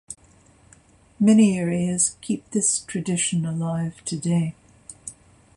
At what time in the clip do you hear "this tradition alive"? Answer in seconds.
2.49-4.03